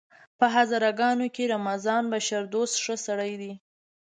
په 0.37 0.45
هزاره 0.55 0.91
ګانو 0.99 1.27
کې 1.35 1.43
رمضان 1.53 2.03
بشردوست 2.13 2.75
ښه 2.83 2.95
سړی 3.05 3.33
دی! 3.41 3.53